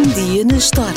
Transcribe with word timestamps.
Um 0.00 0.02
dia 0.14 0.46
na 0.46 0.56
história 0.56 0.94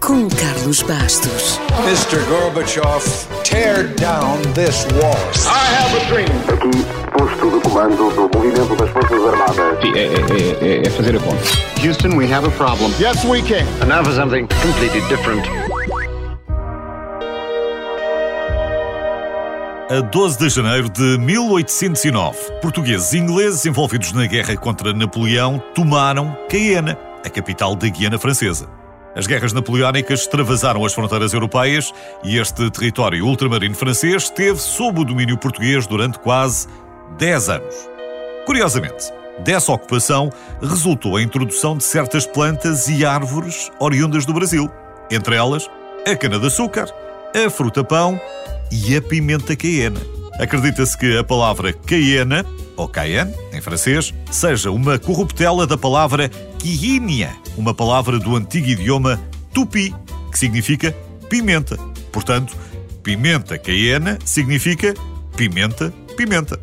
com 0.00 0.28
Carlos 0.28 0.82
Bastos. 0.82 1.58
Mr. 1.86 2.22
Gorbachev, 2.28 3.02
tear 3.42 3.88
down 3.94 4.36
this 4.52 4.84
wall. 5.00 5.16
I 5.46 5.74
have 5.74 5.96
a 5.96 6.04
dream. 6.10 6.28
Aqui, 6.52 6.84
posto 7.16 7.50
de 7.50 7.60
comando 7.66 7.96
do 8.10 8.28
movimento 8.38 8.76
das 8.76 8.90
Forças 8.90 9.24
Armadas. 9.24 9.80
Sim, 9.80 9.92
é, 9.94 10.04
é- 10.04 10.76
é- 10.82 10.86
é 10.86 10.90
fazer 10.90 11.16
a 11.16 11.20
conta. 11.20 11.42
Houston, 11.82 12.18
we 12.18 12.30
have 12.30 12.46
a 12.46 12.50
problem. 12.50 12.92
Yes, 13.00 13.24
we 13.24 13.40
can. 13.40 13.64
And 13.80 13.86
now 13.86 14.04
for 14.04 14.12
something 14.12 14.46
completely 14.62 15.00
different. 15.08 15.48
A 19.90 20.00
12 20.00 20.38
de 20.38 20.48
janeiro 20.50 20.88
de 20.90 21.18
1809, 21.18 22.36
portugueses 22.60 23.12
e 23.12 23.18
ingleses 23.18 23.64
envolvidos 23.64 24.12
na 24.12 24.26
guerra 24.26 24.56
contra 24.56 24.92
Napoleão 24.92 25.62
tomaram 25.74 26.36
Cayena, 26.50 26.98
a 27.24 27.30
capital 27.30 27.74
da 27.74 27.88
Guiana 27.88 28.18
Francesa. 28.18 28.68
As 29.16 29.26
guerras 29.26 29.52
napoleónicas 29.52 30.20
extravasaram 30.20 30.84
as 30.84 30.92
fronteiras 30.92 31.32
europeias 31.32 31.92
e 32.24 32.36
este 32.36 32.68
território 32.70 33.24
ultramarino 33.24 33.74
francês 33.74 34.24
esteve 34.24 34.58
sob 34.58 35.00
o 35.00 35.04
domínio 35.04 35.38
português 35.38 35.86
durante 35.86 36.18
quase 36.18 36.66
10 37.18 37.48
anos. 37.48 37.74
Curiosamente, 38.44 39.12
dessa 39.38 39.72
ocupação 39.72 40.30
resultou 40.60 41.16
a 41.16 41.22
introdução 41.22 41.76
de 41.76 41.84
certas 41.84 42.26
plantas 42.26 42.88
e 42.88 43.04
árvores 43.04 43.70
oriundas 43.78 44.26
do 44.26 44.34
Brasil, 44.34 44.68
entre 45.10 45.36
elas 45.36 45.70
a 46.06 46.16
cana-de-açúcar, 46.16 46.86
a 47.34 47.48
fruta-pão 47.48 48.20
e 48.70 48.96
a 48.96 49.02
pimenta 49.02 49.54
cayena. 49.54 50.00
Acredita-se 50.40 50.98
que 50.98 51.16
a 51.16 51.22
palavra 51.22 51.72
cayena, 51.72 52.44
cayenne, 52.92 53.34
em 53.52 53.60
francês, 53.60 54.12
seja 54.30 54.70
uma 54.70 54.98
corruptela 54.98 55.66
da 55.66 55.76
palavra 55.76 56.28
quihinia, 56.58 57.30
uma 57.56 57.74
palavra 57.74 58.18
do 58.18 58.36
antigo 58.36 58.68
idioma 58.68 59.20
tupi, 59.52 59.94
que 60.30 60.38
significa 60.38 60.94
pimenta. 61.28 61.76
Portanto, 62.12 62.56
pimenta 63.02 63.58
cayena 63.58 64.18
significa 64.24 64.94
pimenta, 65.36 65.92
pimenta. 66.16 66.58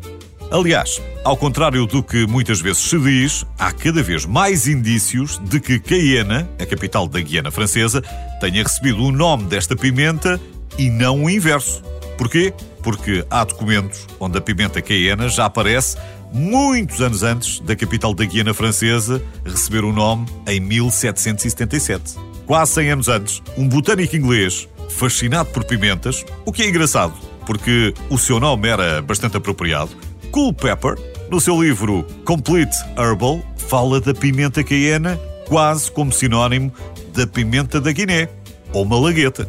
Aliás, 0.50 1.00
ao 1.24 1.34
contrário 1.34 1.86
do 1.86 2.02
que 2.02 2.26
muitas 2.26 2.60
vezes 2.60 2.82
se 2.82 2.98
diz, 2.98 3.46
há 3.58 3.72
cada 3.72 4.02
vez 4.02 4.26
mais 4.26 4.66
indícios 4.66 5.40
de 5.44 5.58
que 5.58 5.78
Cayena, 5.78 6.46
a 6.60 6.66
capital 6.66 7.08
da 7.08 7.20
Guiana 7.20 7.50
Francesa, 7.50 8.02
tenha 8.38 8.62
recebido 8.62 9.02
o 9.02 9.10
nome 9.10 9.44
desta 9.44 9.74
pimenta 9.74 10.38
e 10.76 10.90
não 10.90 11.24
o 11.24 11.30
inverso. 11.30 11.82
Porquê? 12.18 12.52
Porque 12.82 13.24
há 13.30 13.44
documentos 13.44 14.06
onde 14.18 14.38
a 14.38 14.40
pimenta 14.40 14.82
Cayena 14.82 15.28
já 15.28 15.46
aparece 15.46 15.96
muitos 16.32 17.00
anos 17.00 17.22
antes 17.22 17.60
da 17.60 17.76
capital 17.76 18.14
da 18.14 18.24
Guiana 18.24 18.54
Francesa 18.54 19.22
receber 19.44 19.84
o 19.84 19.92
nome 19.92 20.26
em 20.46 20.58
1777. 20.60 22.16
Quase 22.46 22.72
100 22.72 22.90
anos 22.90 23.08
antes, 23.08 23.42
um 23.56 23.68
botânico 23.68 24.16
inglês, 24.16 24.68
fascinado 24.88 25.50
por 25.50 25.64
pimentas, 25.64 26.24
o 26.44 26.52
que 26.52 26.62
é 26.62 26.68
engraçado, 26.68 27.14
porque 27.46 27.94
o 28.10 28.18
seu 28.18 28.40
nome 28.40 28.68
era 28.68 29.00
bastante 29.00 29.36
apropriado, 29.36 29.90
Culpeper, 30.30 30.96
no 31.30 31.40
seu 31.40 31.62
livro 31.62 32.04
Complete 32.24 32.74
Herbal, 32.98 33.40
fala 33.56 34.00
da 34.00 34.12
pimenta 34.12 34.64
cayena 34.64 35.18
quase 35.46 35.90
como 35.90 36.10
sinónimo 36.10 36.72
da 37.14 37.26
pimenta 37.26 37.80
da 37.80 37.92
Guiné, 37.92 38.28
ou 38.72 38.84
malagueta. 38.86 39.48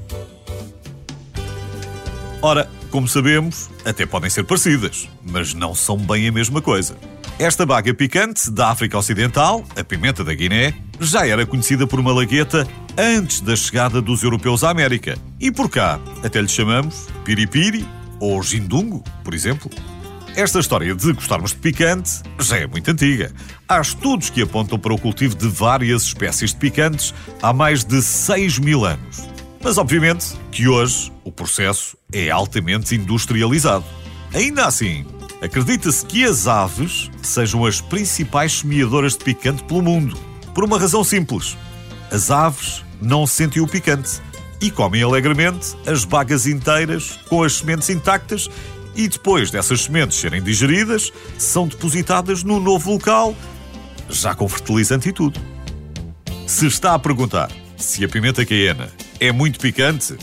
Ora, 2.42 2.70
como 2.94 3.08
sabemos, 3.08 3.72
até 3.84 4.06
podem 4.06 4.30
ser 4.30 4.44
parecidas, 4.44 5.10
mas 5.26 5.56
não 5.56 5.74
são 5.74 5.98
bem 5.98 6.28
a 6.28 6.32
mesma 6.32 6.62
coisa. 6.62 6.96
Esta 7.40 7.66
baga 7.66 7.92
picante 7.92 8.52
da 8.52 8.70
África 8.70 8.96
Ocidental, 8.96 9.66
a 9.76 9.84
pimenta 9.84 10.24
da 10.24 10.32
Guiné, 10.32 10.76
já 11.00 11.26
era 11.26 11.44
conhecida 11.44 11.88
por 11.88 12.00
malagueta 12.04 12.68
antes 12.96 13.42
da 13.42 13.56
chegada 13.56 14.00
dos 14.00 14.22
europeus 14.22 14.64
à 14.64 14.70
América. 14.70 15.18
E 15.40 15.52
por 15.52 15.72
cá, 15.72 16.00
até 16.24 16.40
lhe 16.40 16.48
chamamos 16.48 17.08
piripiri 17.26 17.84
ou 18.20 18.44
jindungo, 18.44 19.04
por 19.24 19.34
exemplo. 19.34 19.72
Esta 20.36 20.60
história 20.60 20.94
de 20.94 21.14
gostarmos 21.14 21.50
de 21.50 21.58
picante 21.58 22.22
já 22.40 22.58
é 22.58 22.68
muito 22.68 22.92
antiga. 22.92 23.34
Há 23.68 23.82
estudos 23.82 24.30
que 24.30 24.44
apontam 24.44 24.78
para 24.78 24.94
o 24.94 25.00
cultivo 25.00 25.34
de 25.34 25.48
várias 25.48 26.04
espécies 26.04 26.52
de 26.52 26.58
picantes 26.58 27.12
há 27.42 27.52
mais 27.52 27.84
de 27.84 28.04
6 28.04 28.60
mil 28.60 28.86
anos. 28.86 29.33
Mas, 29.64 29.78
obviamente, 29.78 30.36
que 30.52 30.68
hoje 30.68 31.10
o 31.24 31.32
processo 31.32 31.98
é 32.12 32.30
altamente 32.30 32.94
industrializado. 32.96 33.86
Ainda 34.34 34.66
assim, 34.66 35.06
acredita-se 35.42 36.06
que 36.06 36.26
as 36.26 36.48
aves 36.48 37.10
sejam 37.22 37.66
as 37.66 37.80
principais 37.80 38.60
semeadoras 38.60 39.14
de 39.14 39.24
picante 39.24 39.64
pelo 39.64 39.82
mundo. 39.82 40.18
Por 40.54 40.66
uma 40.66 40.78
razão 40.78 41.02
simples: 41.02 41.58
as 42.12 42.30
aves 42.30 42.84
não 43.02 43.26
sentem 43.26 43.62
o 43.62 43.68
picante 43.68 44.22
e 44.60 44.70
comem 44.70 45.02
alegremente 45.02 45.76
as 45.88 46.04
bagas 46.04 46.46
inteiras 46.46 47.18
com 47.30 47.42
as 47.42 47.54
sementes 47.54 47.90
intactas 47.90 48.50
e 48.96 49.08
depois 49.08 49.50
dessas 49.50 49.84
sementes 49.84 50.18
serem 50.18 50.44
digeridas, 50.44 51.12
são 51.38 51.68
depositadas 51.68 52.44
no 52.44 52.60
novo 52.60 52.92
local, 52.92 53.34
já 54.10 54.36
com 54.36 54.48
fertilizante 54.48 55.10
e 55.10 55.14
tudo. 55.14 55.40
Se 56.46 56.68
está 56.68 56.94
a 56.94 57.00
perguntar 57.00 57.50
se 57.78 58.04
a 58.04 58.10
pimenta 58.10 58.46
cayena 58.46 58.90
é 59.24 59.32
muito 59.32 59.58
picante, 59.58 60.18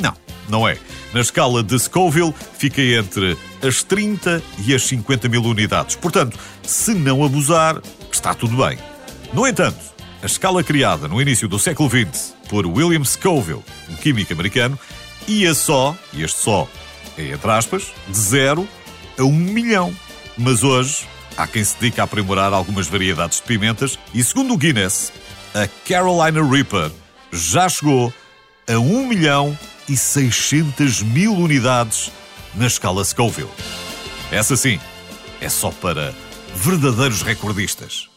não, 0.00 0.14
não 0.48 0.68
é. 0.68 0.76
Na 1.14 1.20
escala 1.20 1.62
de 1.62 1.78
Scoville 1.78 2.34
fica 2.58 2.82
entre 2.82 3.36
as 3.62 3.84
30 3.84 4.42
e 4.66 4.74
as 4.74 4.82
50 4.82 5.28
mil 5.28 5.42
unidades. 5.44 5.94
Portanto, 5.94 6.36
se 6.62 6.92
não 6.92 7.22
abusar, 7.22 7.80
está 8.10 8.34
tudo 8.34 8.56
bem. 8.56 8.76
No 9.32 9.46
entanto, 9.46 9.78
a 10.20 10.26
escala 10.26 10.64
criada 10.64 11.06
no 11.06 11.22
início 11.22 11.46
do 11.46 11.58
século 11.58 11.88
XX 11.88 12.34
por 12.48 12.66
William 12.66 13.04
Scoville, 13.04 13.62
um 13.88 13.94
químico 13.94 14.32
americano, 14.32 14.78
ia 15.28 15.54
só, 15.54 15.96
e 16.12 16.24
este 16.24 16.40
só 16.40 16.68
é 17.16 17.28
entre 17.28 17.50
aspas, 17.50 17.92
de 18.08 18.18
0 18.18 18.66
a 19.18 19.22
1 19.22 19.26
um 19.26 19.32
milhão. 19.32 19.94
Mas 20.36 20.64
hoje 20.64 21.06
há 21.36 21.46
quem 21.46 21.62
se 21.62 21.78
dedica 21.78 22.02
a 22.02 22.04
aprimorar 22.04 22.52
algumas 22.52 22.88
variedades 22.88 23.38
de 23.38 23.44
pimentas 23.44 23.98
e, 24.12 24.24
segundo 24.24 24.54
o 24.54 24.56
Guinness, 24.56 25.12
a 25.54 25.68
Carolina 25.86 26.42
Reaper 26.42 26.90
já 27.30 27.68
chegou 27.68 28.12
a 28.66 28.78
1 28.78 29.06
milhão 29.06 29.58
e 29.88 29.96
600 29.96 31.02
mil 31.02 31.34
unidades 31.34 32.12
na 32.54 32.66
escala 32.66 33.04
Scoville. 33.04 33.50
Essa 34.30 34.56
sim, 34.56 34.78
é 35.40 35.48
só 35.48 35.70
para 35.70 36.14
verdadeiros 36.54 37.22
recordistas. 37.22 38.11